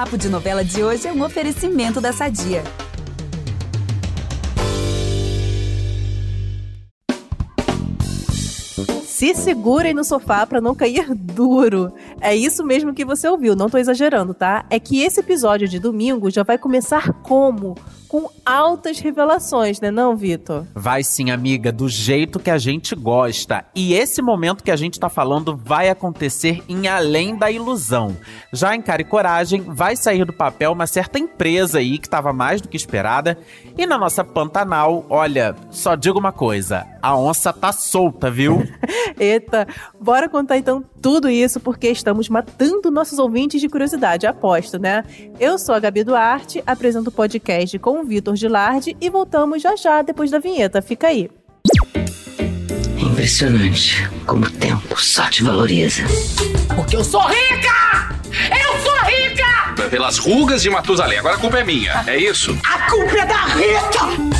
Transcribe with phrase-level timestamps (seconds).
[0.00, 2.64] Papo de Novela de hoje é um oferecimento da Sadia.
[9.04, 11.92] Se segurem no sofá para não cair duro.
[12.18, 14.64] É isso mesmo que você ouviu, não tô exagerando, tá?
[14.70, 17.74] É que esse episódio de domingo já vai começar como?
[18.10, 20.66] Com altas revelações, né, não, Vitor?
[20.74, 23.64] Vai sim, amiga, do jeito que a gente gosta.
[23.72, 28.16] E esse momento que a gente tá falando vai acontecer em Além da Ilusão.
[28.52, 32.32] Já em Cara e Coragem, vai sair do papel uma certa empresa aí que tava
[32.32, 33.38] mais do que esperada.
[33.78, 38.66] E na nossa Pantanal, olha, só digo uma coisa: a onça tá solta, viu?
[39.20, 39.68] Eita,
[40.00, 45.04] bora contar então tudo isso porque estamos matando nossos ouvintes de curiosidade, aposto, né?
[45.38, 49.76] Eu sou a Gabi Duarte, apresento o podcast com com Vitor Gilardi e voltamos já
[49.76, 50.80] já depois da vinheta.
[50.80, 51.30] Fica aí.
[52.98, 56.02] Impressionante como o tempo só te valoriza.
[56.74, 58.16] Porque eu sou rica!
[58.50, 59.88] Eu sou rica!
[59.90, 62.56] Pelas rugas de Matusalém, agora a culpa é minha, é isso?
[62.64, 64.30] A culpa é da Rita!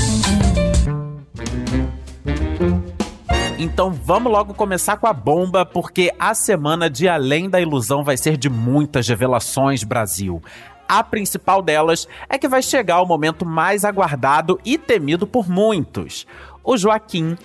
[3.59, 8.17] Então vamos logo começar com a bomba, porque a semana de Além da Ilusão vai
[8.17, 10.43] ser de muitas revelações, Brasil.
[10.91, 16.27] A principal delas é que vai chegar o momento mais aguardado e temido por muitos.
[16.65, 17.39] O Joaquim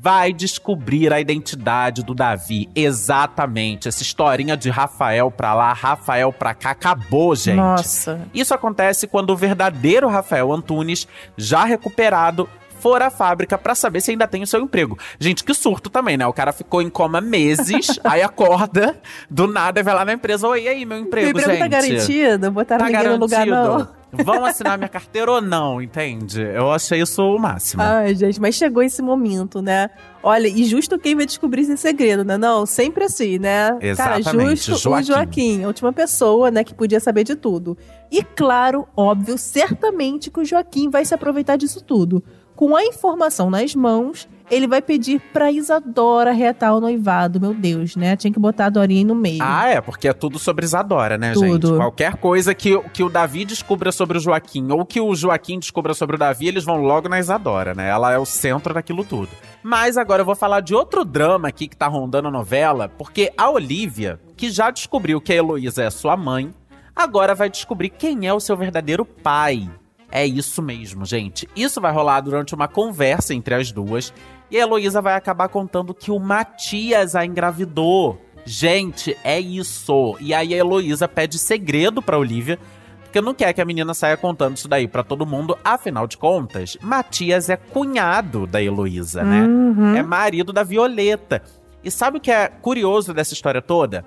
[0.00, 2.68] vai descobrir a identidade do Davi.
[2.74, 3.86] Exatamente.
[3.86, 7.54] Essa historinha de Rafael pra lá, Rafael pra cá, acabou, gente.
[7.54, 8.20] Nossa.
[8.34, 14.10] Isso acontece quando o verdadeiro Rafael Antunes, já recuperado, for à fábrica para saber se
[14.10, 14.98] ainda tem o seu emprego.
[15.18, 16.26] Gente, que surto também, né?
[16.26, 20.62] O cara ficou em coma meses, aí acorda, do nada, vai lá na empresa, oi,
[20.62, 21.98] e aí, meu emprego, meu emprego tá gente?
[21.98, 22.50] tá garantido?
[22.50, 23.98] Botaram tá ninguém no lugar, não.
[24.12, 26.40] Vão assinar minha carteira ou não, entende?
[26.40, 27.82] Eu achei isso o máximo.
[27.82, 29.90] Ai, gente, mas chegou esse momento, né?
[30.22, 32.36] Olha, e justo quem vai descobrir esse segredo, né?
[32.36, 33.76] Não, sempre assim, né?
[33.80, 34.24] Exatamente.
[34.24, 35.02] Cara, justo Joaquim.
[35.02, 37.76] o Joaquim, a última pessoa, né, que podia saber de tudo.
[38.10, 42.24] E claro, óbvio, certamente que o Joaquim vai se aproveitar disso tudo
[42.58, 47.40] com a informação nas mãos, ele vai pedir pra Isadora reatar o noivado.
[47.40, 48.16] Meu Deus, né?
[48.16, 49.38] Tinha que botar a Dorinha no meio.
[49.40, 51.68] Ah, é, porque é tudo sobre Isadora, né, tudo.
[51.68, 51.76] gente?
[51.76, 55.94] Qualquer coisa que, que o Davi descubra sobre o Joaquim ou que o Joaquim descubra
[55.94, 57.88] sobre o Davi, eles vão logo na Isadora, né?
[57.88, 59.30] Ela é o centro daquilo tudo.
[59.62, 63.32] Mas agora eu vou falar de outro drama aqui que tá rondando a novela, porque
[63.38, 66.52] a Olivia, que já descobriu que a Heloísa é sua mãe,
[66.96, 69.70] agora vai descobrir quem é o seu verdadeiro pai.
[70.10, 71.48] É isso mesmo, gente.
[71.54, 74.12] Isso vai rolar durante uma conversa entre as duas.
[74.50, 78.18] E a Heloísa vai acabar contando que o Matias a engravidou.
[78.44, 80.16] Gente, é isso.
[80.20, 82.58] E aí a Heloísa pede segredo pra Olivia,
[83.02, 85.58] porque não quer que a menina saia contando isso daí para todo mundo.
[85.62, 89.42] Afinal de contas, Matias é cunhado da Heloísa, né?
[89.42, 89.94] Uhum.
[89.94, 91.42] É marido da Violeta.
[91.84, 94.04] E sabe o que é curioso dessa história toda?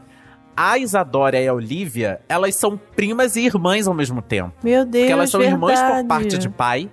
[0.55, 4.53] A Isadora e a Olivia, elas são primas e irmãs ao mesmo tempo.
[4.63, 5.55] Meu Deus, Porque elas são verdade.
[5.57, 6.89] irmãs por parte de pai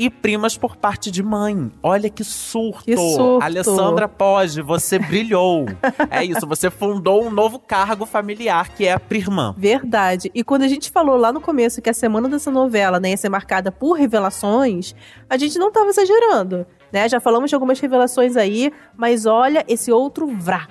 [0.00, 1.70] e primas por parte de mãe.
[1.82, 2.84] Olha que surto!
[2.84, 3.44] Que surto.
[3.44, 5.66] Alessandra Pode, você brilhou.
[6.10, 9.54] é isso, você fundou um novo cargo familiar que é a prima.
[9.58, 10.30] Verdade.
[10.34, 13.16] E quando a gente falou lá no começo que a semana dessa novela né, ia
[13.18, 14.94] ser marcada por revelações,
[15.28, 16.66] a gente não estava exagerando.
[16.90, 17.06] Né?
[17.06, 20.66] Já falamos de algumas revelações aí, mas olha esse outro vrá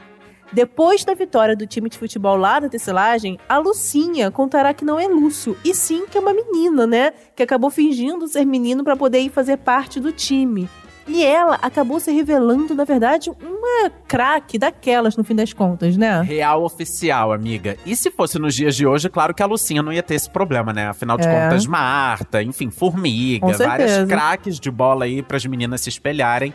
[0.52, 5.00] depois da vitória do time de futebol lá da tecelagem, a Lucinha contará que não
[5.00, 7.14] é Lúcio, e sim que é uma menina, né?
[7.36, 10.68] Que acabou fingindo ser menino para poder ir fazer parte do time.
[11.12, 16.22] E ela acabou se revelando, na verdade, uma craque daquelas, no fim das contas, né?
[16.22, 17.76] Real oficial, amiga.
[17.84, 20.30] E se fosse nos dias de hoje, claro que a Lucinha não ia ter esse
[20.30, 20.88] problema, né?
[20.88, 21.32] Afinal de É.
[21.32, 26.54] contas, Marta, enfim, Formiga, várias craques de bola aí pras meninas se espelharem.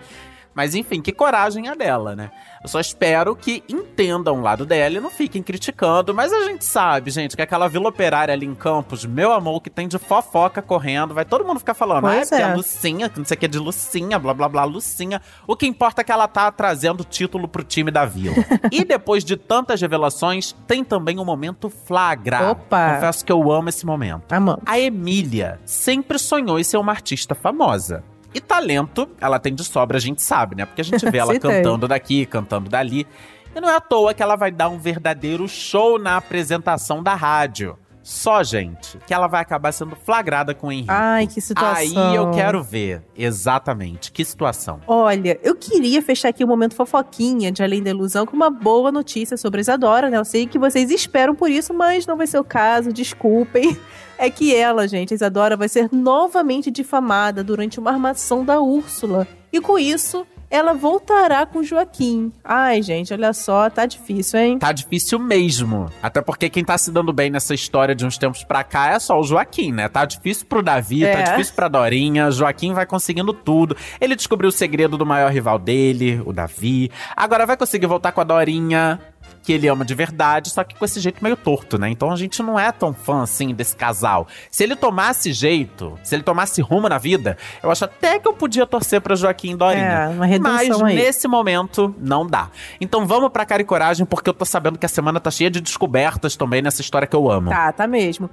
[0.55, 2.31] Mas enfim, que coragem a dela, né?
[2.63, 6.15] Eu só espero que entendam o lado dela e não fiquem criticando.
[6.15, 9.69] Mas a gente sabe, gente, que aquela vila operária ali em Campos, meu amor, que
[9.69, 12.47] tem de fofoca correndo, vai todo mundo ficar falando, ah, Pois porque é.
[12.47, 15.21] a Lucinha, que não sei o que é de Lucinha, blá blá blá, Lucinha.
[15.47, 18.35] O que importa é que ela tá trazendo título pro time da vila.
[18.73, 22.53] e depois de tantas revelações, tem também um momento flagra.
[22.53, 22.95] Opa.
[22.95, 24.33] Confesso que eu amo esse momento.
[24.33, 24.63] Amamos.
[24.65, 28.03] A Emília sempre sonhou em ser uma artista famosa.
[28.35, 30.67] E talento, ela tem de sobra, a gente sabe, né?
[30.67, 33.07] Porque a gente vê ela cantando daqui, cantando dali.
[33.55, 37.15] E não é à toa que ela vai dar um verdadeiro show na apresentação da
[37.15, 37.79] rádio.
[38.05, 40.91] Só, gente, que ela vai acabar sendo flagrada com o Henrique.
[40.91, 42.11] Ai, que situação.
[42.11, 44.79] Aí eu quero ver, exatamente, que situação.
[44.87, 48.93] Olha, eu queria fechar aqui o momento fofoquinha de Além da Ilusão com uma boa
[48.93, 50.19] notícia sobre a Isadora, né?
[50.19, 53.75] Eu sei que vocês esperam por isso, mas não vai ser o caso, desculpem.
[54.17, 59.27] É que ela, gente, a Isadora, vai ser novamente difamada durante uma armação da Úrsula.
[59.53, 60.25] E com isso,
[60.55, 62.33] ela voltará com Joaquim.
[62.45, 64.59] Ai, gente, olha só, tá difícil, hein?
[64.59, 65.91] Tá difícil mesmo.
[66.03, 68.99] Até porque quem tá se dando bem nessa história de uns tempos pra cá é
[68.99, 69.89] só o Joaquim, né?
[69.89, 71.17] Tá difícil pro Davi, É.
[71.17, 72.31] tá difícil pra Dorinha.
[72.31, 73.77] Joaquim vai conseguindo tudo.
[74.01, 76.91] Ele descobriu o segredo do maior rival dele, o Davi.
[77.17, 79.01] Agora vai conseguir voltar com a Dorinha.
[79.45, 81.91] Que ele ama de verdade, só que com esse jeito meio torto, né?
[81.91, 84.27] Então a gente não é tão fã assim desse casal.
[84.51, 88.33] Se ele tomasse jeito, se ele tomasse rumo na vida, eu acho até que eu
[88.33, 89.85] podia torcer pra Joaquim e Dorinha.
[89.85, 90.97] É, uma redenção Mas aí.
[90.97, 92.49] nesse momento não dá.
[92.81, 95.51] Então vamos pra cara e coragem, porque eu tô sabendo que a semana tá cheia
[95.51, 97.51] de descobertas também nessa história que eu amo.
[97.51, 98.31] Tá, tá mesmo.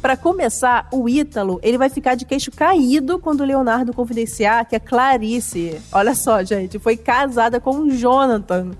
[0.00, 4.74] Pra começar, o Ítalo, ele vai ficar de queixo caído quando o Leonardo confidenciar que
[4.74, 8.70] a Clarice, olha só, gente, foi casada com o Jonathan.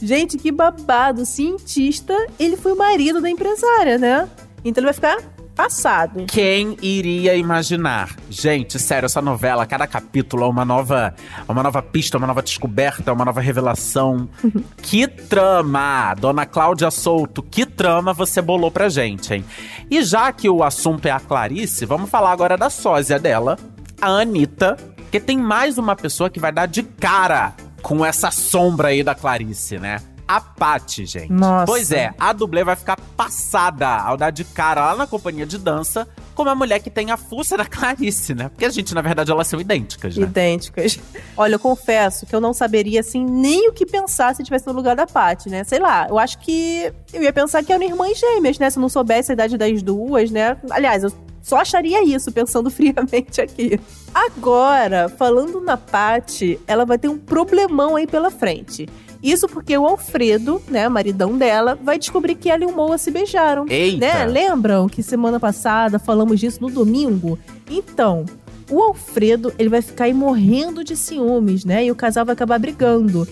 [0.00, 4.28] Gente, que babado, o cientista, ele foi o marido da empresária, né?
[4.64, 5.18] Então ele vai ficar
[5.58, 6.24] passado.
[6.28, 8.14] Quem iria imaginar?
[8.30, 11.12] Gente, sério, essa novela, cada capítulo é uma nova,
[11.48, 14.28] uma nova pista, uma nova descoberta, uma nova revelação.
[14.80, 16.14] que trama!
[16.14, 19.44] Dona Cláudia Souto, que trama você bolou pra gente, hein?
[19.90, 23.58] E já que o assunto é a Clarice, vamos falar agora da sósia dela,
[24.00, 24.76] a Anitta,
[25.10, 27.52] que tem mais uma pessoa que vai dar de cara
[27.82, 30.00] com essa sombra aí da Clarice, né?
[30.26, 31.32] A Paty, gente.
[31.32, 31.64] Nossa.
[31.64, 35.56] Pois é, a dublê vai ficar passada ao dar de cara lá na companhia de
[35.56, 38.50] dança com uma mulher que tem a fuça da Clarice, né?
[38.50, 40.24] Porque a gente, na verdade, elas são idênticas, né?
[40.24, 41.00] Idênticas.
[41.34, 44.74] Olha, eu confesso que eu não saberia, assim, nem o que pensar se estivesse no
[44.74, 45.64] lugar da Paty, né?
[45.64, 48.68] Sei lá, eu acho que eu ia pensar que eram irmãs gêmeas, né?
[48.68, 50.58] Se eu não soubesse a idade das duas, né?
[50.70, 51.12] Aliás, eu
[51.42, 53.78] só acharia isso, pensando friamente aqui.
[54.14, 58.88] Agora, falando na Paty, ela vai ter um problemão aí pela frente.
[59.22, 63.10] Isso porque o Alfredo, né, maridão dela, vai descobrir que ela e o Moa se
[63.10, 63.66] beijaram.
[63.68, 63.98] Eita!
[63.98, 64.24] Né?
[64.26, 67.38] Lembram que semana passada falamos disso no domingo?
[67.68, 68.24] Então,
[68.70, 71.84] o Alfredo, ele vai ficar aí morrendo de ciúmes, né?
[71.84, 73.26] E o casal vai acabar brigando.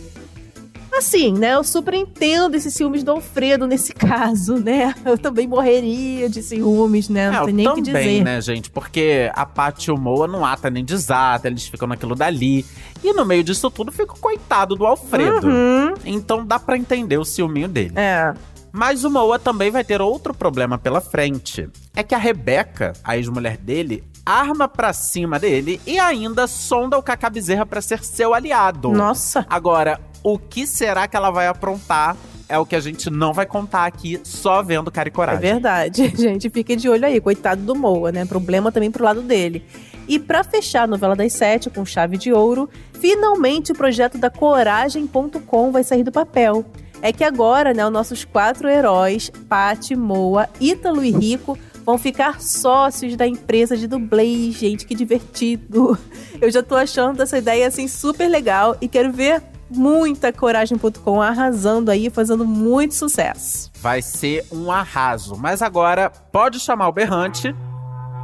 [0.96, 1.54] Assim, né?
[1.54, 4.94] Eu super entendo esses ciúmes do Alfredo nesse caso, né?
[5.04, 7.30] Eu também morreria de ciúmes, né?
[7.30, 8.24] Não É, tem nem o que também, dizer.
[8.24, 8.70] né, gente?
[8.70, 12.64] Porque a Paty e o Moa não ata nem desata, eles ficam naquilo dali.
[13.04, 15.46] E no meio disso tudo fica o coitado do Alfredo.
[15.48, 15.94] Uhum.
[16.04, 17.92] Então dá pra entender o ciúminho dele.
[17.96, 18.34] É.
[18.72, 21.68] Mas o Moa também vai ter outro problema pela frente.
[21.94, 27.02] É que a Rebeca, a ex-mulher dele, arma pra cima dele e ainda sonda o
[27.02, 28.90] Cacá Bezerra pra ser seu aliado.
[28.90, 29.46] Nossa.
[29.48, 32.16] Agora, o que será que ela vai aprontar?
[32.48, 35.40] É o que a gente não vai contar aqui, só vendo Cara e É Coragem.
[35.40, 36.48] verdade, gente.
[36.50, 37.20] Fiquem de olho aí.
[37.20, 38.24] Coitado do Moa, né?
[38.24, 39.64] Problema também pro lado dele.
[40.08, 44.30] E pra fechar a novela das sete com chave de ouro, finalmente o projeto da
[44.30, 46.64] Coragem.com vai sair do papel.
[47.02, 52.40] É que agora, né, os nossos quatro heróis, Paty, Moa, Ítalo e Rico, vão ficar
[52.40, 54.56] sócios da empresa de dublês.
[54.56, 55.96] Gente, que divertido.
[56.40, 59.40] Eu já tô achando essa ideia, assim, super legal e quero ver
[59.70, 63.70] muita Coragem.com arrasando aí, fazendo muito sucesso.
[63.80, 65.36] Vai ser um arraso.
[65.36, 67.54] Mas agora, pode chamar o berrante,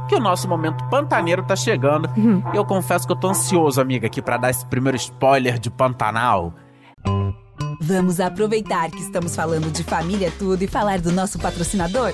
[0.09, 2.09] que o nosso momento pantaneiro tá chegando.
[2.53, 5.69] E eu confesso que eu tô ansioso, amiga, aqui pra dar esse primeiro spoiler de
[5.69, 6.53] Pantanal.
[7.81, 12.13] Vamos aproveitar que estamos falando de família tudo e falar do nosso patrocinador?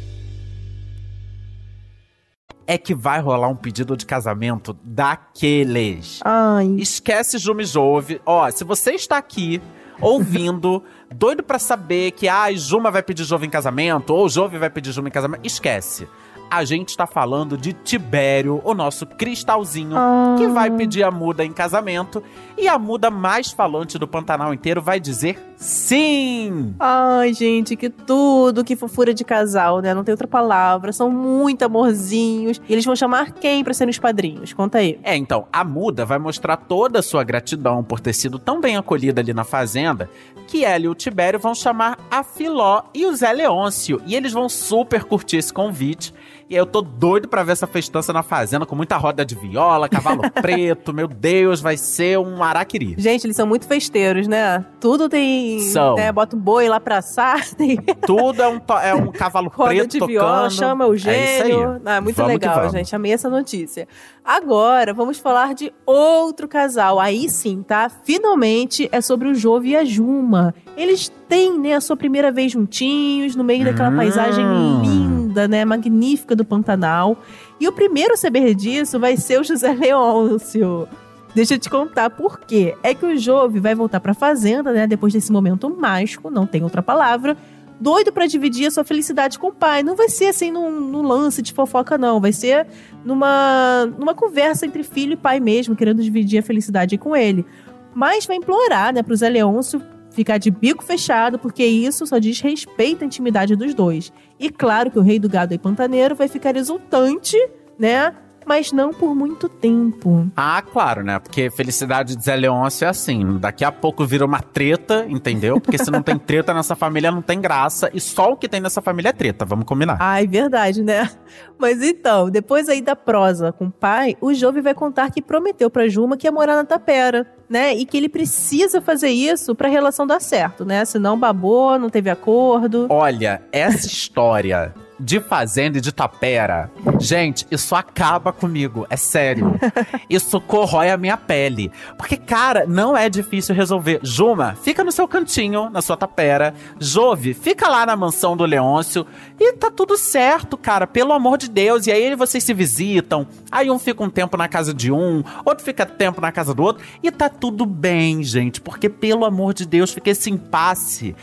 [2.67, 6.19] É que vai rolar um pedido de casamento daqueles.
[6.23, 8.21] Ai, Esquece Jume Jove.
[8.25, 9.61] Ó, se você está aqui
[9.99, 14.69] ouvindo, doido pra saber que ah, Juma vai pedir Jove em casamento, ou Jove vai
[14.69, 16.07] pedir Juma em casamento, esquece.
[16.49, 19.95] A gente tá falando de Tibério, o nosso cristalzinho,
[20.37, 22.21] que vai pedir a muda em casamento.
[22.57, 26.73] E a muda mais falante do Pantanal inteiro vai dizer sim!
[26.79, 29.93] Ai, gente, que tudo, que fofura de casal, né?
[29.93, 30.91] Não tem outra palavra.
[30.91, 32.61] São muito amorzinhos.
[32.67, 34.53] E eles vão chamar quem pra serem os padrinhos?
[34.53, 34.99] Conta aí.
[35.03, 38.75] É, então, a muda vai mostrar toda a sua gratidão por ter sido tão bem
[38.75, 40.09] acolhida ali na fazenda,
[40.47, 44.01] que ela e o Tibério vão chamar a Filó e o Zé Leôncio.
[44.05, 46.13] E eles vão super curtir esse convite.
[46.51, 49.87] E eu tô doido pra ver essa festança na fazenda, com muita roda de viola,
[49.87, 50.93] cavalo preto.
[50.93, 52.93] Meu Deus, vai ser um araquiri.
[52.97, 54.65] Gente, eles são muito festeiros, né?
[54.77, 55.61] Tudo tem.
[55.61, 55.95] São.
[55.95, 59.69] Né, bota o boi lá pra assar, tem Tudo é um, é um cavalo roda
[59.69, 60.11] preto de tocando.
[60.11, 61.51] viola, chama o É isso aí.
[61.51, 61.81] gênio.
[61.85, 62.93] Ah, muito Vamos legal, gente.
[62.93, 63.87] Amei essa notícia.
[64.23, 66.99] Agora, vamos falar de outro casal.
[66.99, 67.89] Aí sim, tá?
[68.03, 70.53] Finalmente é sobre o Jove e a Juma.
[70.75, 73.95] Eles têm, né, a sua primeira vez juntinhos, no meio daquela Hum.
[73.95, 77.17] paisagem linda linda, né, magnífica do Pantanal.
[77.59, 80.87] E o primeiro a saber disso vai ser o José Leôncio.
[81.33, 82.75] Deixa eu te contar por quê.
[82.83, 86.61] É que o Jove vai voltar pra fazenda, né, depois desse momento mágico, não tem
[86.63, 87.37] outra palavra,
[87.79, 89.81] doido pra dividir a sua felicidade com o pai.
[89.81, 92.19] Não vai ser assim num, num lance de fofoca, não.
[92.19, 92.67] Vai ser
[93.05, 97.45] numa, numa conversa entre filho e pai mesmo, querendo dividir a felicidade com ele.
[97.93, 102.39] Mas vai implorar, né, pro Zé Leôncio ficar de bico fechado, porque isso só diz
[102.41, 104.11] respeito à intimidade dos dois.
[104.39, 107.37] E claro que o rei do gado e pantaneiro vai ficar exultante,
[107.79, 108.13] né?
[108.45, 110.29] Mas não por muito tempo.
[110.35, 111.19] Ah, claro, né?
[111.19, 113.37] Porque felicidade de Zé Leôncio é assim.
[113.37, 115.59] Daqui a pouco vira uma treta, entendeu?
[115.59, 117.89] Porque se não tem treta nessa família, não tem graça.
[117.93, 119.97] E só o que tem nessa família é treta, vamos combinar.
[119.99, 121.09] Ai, verdade, né?
[121.57, 125.69] Mas então, depois aí da prosa com o pai, o Jove vai contar que prometeu
[125.69, 127.73] pra Juma que ia morar na Tapera, né?
[127.75, 130.83] E que ele precisa fazer isso pra relação dar certo, né?
[130.85, 132.87] Senão babou, não teve acordo.
[132.89, 139.59] Olha, essa história de fazenda e de tapera, gente, isso acaba comigo, é sério.
[140.09, 141.71] Isso corrói a minha pele.
[141.97, 143.99] Porque, cara, não é difícil resolver.
[144.03, 146.53] Juma, fica no seu cantinho, na sua tapera.
[146.79, 149.05] Jove, fica lá na mansão do Leôncio.
[149.39, 151.87] E tá tudo certo, cara, pelo amor de Deus.
[151.87, 153.25] E aí vocês se visitam.
[153.51, 156.63] Aí um fica um tempo na casa de um, outro fica tempo na casa do
[156.63, 156.83] outro.
[157.01, 158.59] E tá tudo bem, gente.
[158.59, 161.15] Porque, pelo amor de Deus, fica esse impasse.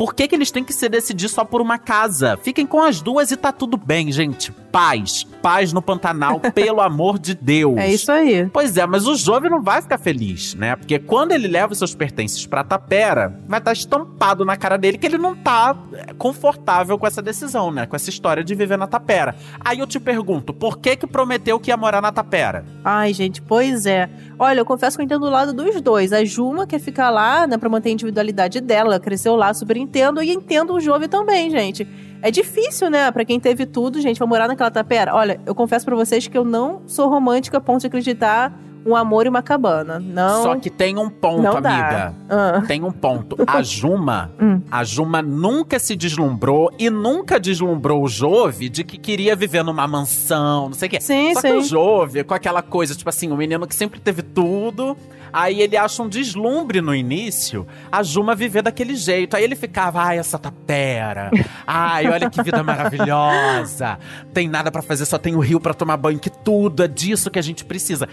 [0.00, 2.34] Por que, que eles têm que se decidir só por uma casa?
[2.38, 4.50] Fiquem com as duas e tá tudo bem, gente.
[4.70, 5.26] Paz.
[5.42, 7.76] Paz no Pantanal, pelo amor de Deus.
[7.78, 8.48] É isso aí.
[8.52, 10.76] Pois é, mas o jovem não vai ficar feliz, né?
[10.76, 14.98] Porque quando ele leva os seus pertences pra tapera, vai estar estampado na cara dele
[14.98, 17.86] que ele não tá é, confortável com essa decisão, né?
[17.86, 19.34] Com essa história de viver na tapera.
[19.60, 22.64] Aí eu te pergunto, por que que prometeu que ia morar na tapera?
[22.84, 24.08] Ai, gente, pois é.
[24.38, 26.12] Olha, eu confesso que eu entendo o lado dos dois.
[26.12, 28.90] A Juma quer ficar lá, né, pra manter a individualidade dela.
[28.90, 30.22] Ela cresceu lá, super entendo.
[30.22, 31.86] E entendo o Jove também, gente.
[32.22, 35.14] É difícil, né, pra quem teve tudo, gente, pra morar naquela tapera.
[35.14, 38.52] Olha, eu confesso pra vocês que eu não sou romântica a ponto de acreditar
[38.84, 39.98] um amor e uma cabana.
[39.98, 40.42] Não.
[40.42, 42.14] Só que tem um ponto, não amiga.
[42.28, 42.62] Ah.
[42.66, 43.36] Tem um ponto.
[43.46, 44.60] A Juma, Hum.
[44.70, 49.86] a Juma nunca se deslumbrou e nunca deslumbrou o Jove de que queria viver numa
[49.86, 51.00] mansão, não sei o quê.
[51.00, 51.48] Sim, Só sim.
[51.48, 54.96] que o Jove, com aquela coisa, tipo assim, o menino que sempre teve tudo,
[55.32, 59.36] aí ele acha um deslumbre no início, a Juma viver daquele jeito.
[59.36, 61.30] Aí ele ficava, ai, essa tapera.
[61.66, 63.98] Ai, olha que vida maravilhosa.
[64.32, 67.30] Tem nada pra fazer, só tem o rio pra tomar banho, que tudo é disso
[67.30, 68.08] que a gente precisa.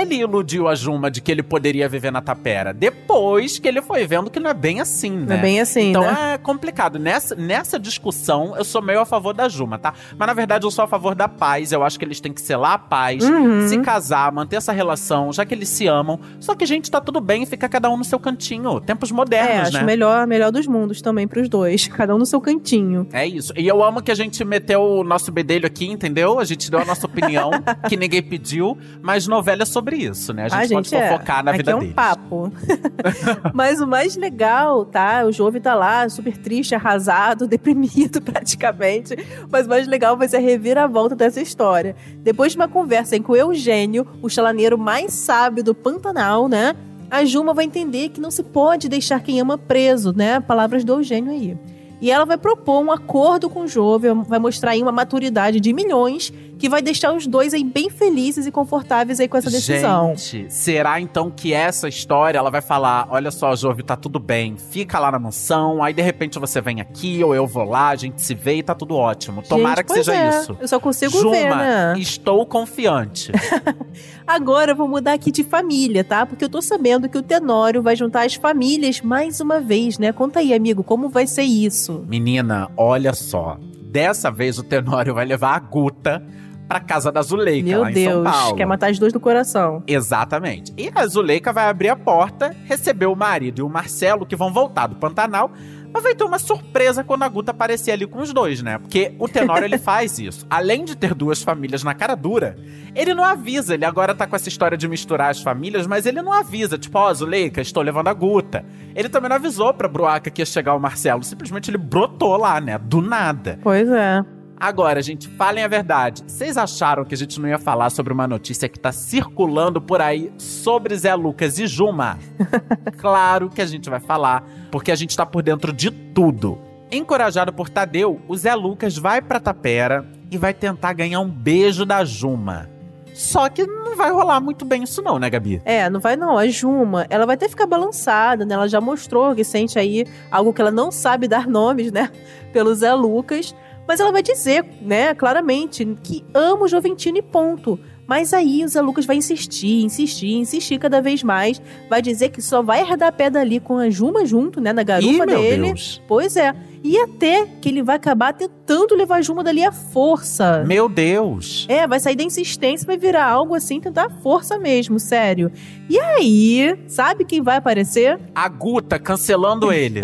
[0.00, 2.72] Ele iludiu a Juma de que ele poderia viver na tapera.
[2.72, 5.26] Depois que ele foi vendo que não é bem assim, né?
[5.28, 6.34] Não é bem assim, Então né?
[6.34, 6.98] é complicado.
[6.98, 9.92] Nessa, nessa discussão, eu sou meio a favor da Juma, tá?
[10.16, 11.72] Mas na verdade eu sou a favor da paz.
[11.72, 13.68] Eu acho que eles têm que selar a paz, Uhum.
[13.68, 16.18] se casar, manter essa relação, já que eles se amam.
[16.38, 18.80] Só que, gente, tá tudo bem ficar cada um no seu cantinho.
[18.80, 19.82] Tempos É, modernos, acho né?
[19.84, 21.86] melhor, melhor dos mundos também pros dois.
[22.00, 23.06] Cada um no seu cantinho.
[23.12, 23.52] É isso.
[23.56, 26.38] E eu amo que a gente meteu o nosso bedelho aqui, entendeu?
[26.38, 27.50] A gente deu a nossa opinião,
[27.88, 30.44] que ninguém pediu, mas novela é sobre isso, né?
[30.44, 31.08] A gente, Ah, pode é.
[31.12, 31.94] fofocar na Aqui vida é um deles.
[31.94, 32.52] papo.
[33.54, 35.24] Mas o mais legal, tá?
[35.26, 39.16] O Jove tá lá, super triste, arrasado, deprimido praticamente.
[39.50, 41.94] Mas o mais legal vai ser a reviravolta dessa história.
[42.18, 46.74] Depois de uma conversa com o Eugênio, o chalaneiro mais sábio do Pantanal, né?
[47.10, 50.38] A Juma vai entender que não se pode deixar quem ama preso, né?
[50.40, 51.58] Palavras do Eugênio aí.
[52.00, 55.72] E ela vai propor um acordo com o Jove, vai mostrar aí uma maturidade de
[55.72, 60.14] milhões que vai deixar os dois aí bem felizes e confortáveis aí com essa decisão.
[60.14, 64.58] Gente, será então que essa história ela vai falar: olha só, Jove, tá tudo bem,
[64.58, 67.96] fica lá na mansão, aí de repente você vem aqui ou eu vou lá, a
[67.96, 69.42] gente se vê e tá tudo ótimo.
[69.42, 70.28] Tomara Gente, que seja é.
[70.28, 70.56] isso.
[70.60, 71.94] Eu só consigo Juma, ver, né?
[71.96, 73.32] estou confiante.
[74.26, 76.26] Agora eu vou mudar aqui de família, tá?
[76.26, 80.12] Porque eu tô sabendo que o Tenório vai juntar as famílias mais uma vez, né?
[80.12, 82.04] Conta aí, amigo, como vai ser isso?
[82.06, 83.56] Menina, olha só.
[83.80, 86.22] Dessa vez o Tenório vai levar a Guta
[86.70, 88.56] pra casa da Zuleika, Meu lá em São Deus, Paulo.
[88.56, 89.82] quer matar as duas do coração.
[89.88, 90.72] Exatamente.
[90.78, 94.52] E a Zuleika vai abrir a porta, receber o marido e o Marcelo, que vão
[94.52, 95.50] voltar do Pantanal.
[95.92, 98.78] Mas vai ter uma surpresa quando a Guta aparecer ali com os dois, né?
[98.78, 100.46] Porque o Tenório, ele faz isso.
[100.48, 102.56] Além de ter duas famílias na cara dura,
[102.94, 103.74] ele não avisa.
[103.74, 106.78] Ele agora tá com essa história de misturar as famílias, mas ele não avisa.
[106.78, 108.64] Tipo, ó, Zuleika, estou levando a Guta.
[108.94, 111.24] Ele também não avisou pra Bruaca que ia chegar o Marcelo.
[111.24, 112.78] Simplesmente ele brotou lá, né?
[112.78, 113.58] Do nada.
[113.60, 114.24] Pois é.
[114.60, 116.22] Agora, gente, falem a verdade.
[116.26, 120.02] Vocês acharam que a gente não ia falar sobre uma notícia que tá circulando por
[120.02, 122.18] aí sobre Zé Lucas e Juma?
[122.98, 126.58] claro que a gente vai falar, porque a gente tá por dentro de tudo.
[126.92, 131.86] Encorajado por Tadeu, o Zé Lucas vai pra Tapera e vai tentar ganhar um beijo
[131.86, 132.68] da Juma.
[133.14, 135.62] Só que não vai rolar muito bem isso não, né, Gabi?
[135.64, 136.36] É, não vai não.
[136.36, 138.54] A Juma, ela vai até ficar balançada, né?
[138.54, 142.10] Ela já mostrou que sente aí algo que ela não sabe dar nomes, né?
[142.52, 143.54] Pelo Zé Lucas.
[143.90, 147.76] Mas ela vai dizer, né, claramente, que ama o Joventino e ponto.
[148.10, 151.62] Mas aí o Zé Lucas vai insistir, insistir, insistir cada vez mais.
[151.88, 154.72] Vai dizer que só vai herdar a pedra ali com a Juma junto, né?
[154.72, 155.66] Na garupa Ih, meu dele.
[155.68, 156.02] Deus.
[156.08, 156.52] Pois é.
[156.82, 160.64] E até que ele vai acabar tentando levar a Juma dali à força.
[160.66, 161.66] Meu Deus.
[161.68, 165.52] É, vai sair da insistência, vai virar algo assim, tentar a força mesmo, sério.
[165.88, 168.18] E aí, sabe quem vai aparecer?
[168.34, 170.00] A Guta cancelando ele.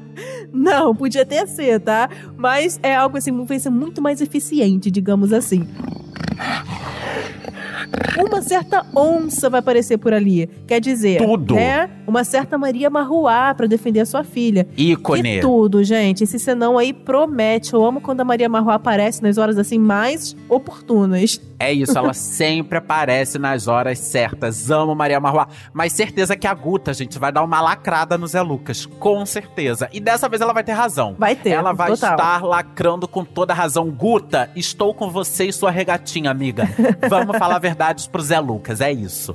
[0.50, 2.08] Não, podia até ser, tá?
[2.34, 5.68] Mas é algo assim, vai ser muito mais eficiente, digamos assim.
[8.18, 10.48] Uma certa onça vai aparecer por ali.
[10.66, 11.54] Quer dizer, Tudo.
[11.54, 11.88] né?
[12.06, 14.66] Uma certa Maria Marruá pra defender a sua filha.
[14.76, 15.38] Ícone.
[15.38, 16.24] E tudo, gente.
[16.24, 17.72] Esse senão aí promete.
[17.74, 21.40] Eu amo quando a Maria Marruá aparece nas horas assim mais oportunas.
[21.58, 24.70] É isso, ela sempre aparece nas horas certas.
[24.70, 25.46] Amo Maria Marruá.
[25.72, 28.84] Mas certeza que a Guta, gente, vai dar uma lacrada no Zé Lucas.
[28.84, 29.88] Com certeza.
[29.92, 31.14] E dessa vez ela vai ter razão.
[31.18, 31.50] Vai ter.
[31.50, 32.12] Ela vai total.
[32.12, 33.90] estar lacrando com toda razão.
[33.90, 36.68] Guta, estou com você e sua regatinha, amiga.
[37.08, 39.34] Vamos falar verdades pro Zé Lucas, é isso.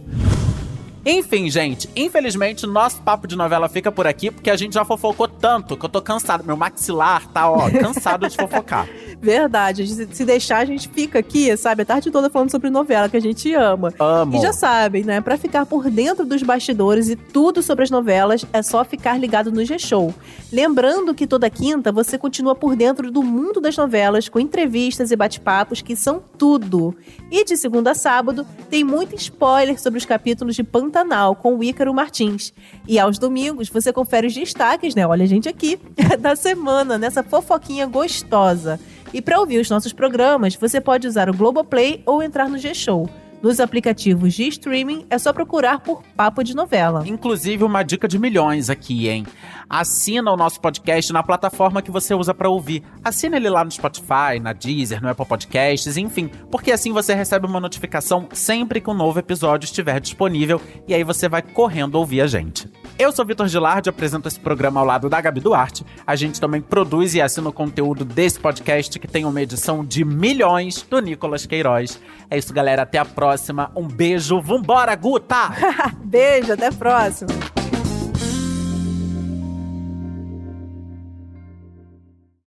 [1.10, 5.26] Enfim, gente, infelizmente nosso papo de novela fica por aqui, porque a gente já fofocou
[5.26, 6.44] tanto que eu tô cansado.
[6.44, 8.90] Meu maxilar tá, ó, cansado de fofocar.
[9.22, 9.88] Verdade.
[9.88, 13.22] Se deixar, a gente fica aqui, sabe, a tarde toda falando sobre novela que a
[13.22, 13.94] gente ama.
[13.98, 14.36] Amo.
[14.36, 15.22] E já sabem, né?
[15.22, 19.50] Pra ficar por dentro dos bastidores e tudo sobre as novelas, é só ficar ligado
[19.50, 20.14] no G-Show.
[20.52, 25.16] Lembrando que toda quinta você continua por dentro do mundo das novelas, com entrevistas e
[25.16, 26.94] bate-papos que são tudo.
[27.32, 30.97] E de segunda a sábado, tem muito spoiler sobre os capítulos de Pantanal
[31.36, 32.54] com o Ícaro Martins.
[32.88, 35.06] E aos domingos, você confere os destaques, né?
[35.06, 35.80] Olha a gente aqui,
[36.20, 38.80] da semana, nessa fofoquinha gostosa.
[39.14, 43.10] E para ouvir os nossos programas, você pode usar o Globoplay ou entrar no G-Show.
[43.42, 47.04] Nos aplicativos de streaming, é só procurar por Papo de Novela.
[47.06, 49.26] Inclusive, uma dica de milhões aqui, hein?
[49.70, 52.84] Assina o nosso podcast na plataforma que você usa pra ouvir.
[53.04, 57.46] Assina ele lá no Spotify, na Deezer, no Apple Podcasts, enfim, porque assim você recebe
[57.46, 62.22] uma notificação sempre que um novo episódio estiver disponível e aí você vai correndo ouvir
[62.22, 62.68] a gente.
[63.00, 65.86] Eu sou Vitor Gilardi, apresento esse programa ao lado da Gabi Duarte.
[66.06, 70.04] A gente também produz e assina o conteúdo desse podcast que tem uma edição de
[70.04, 72.02] milhões do Nicolas Queiroz.
[72.28, 72.82] É isso, galera.
[72.82, 73.72] Até a próxima.
[73.76, 74.42] Um beijo.
[74.42, 75.52] Vambora, Guta!
[76.04, 77.57] Beijo, até a próxima.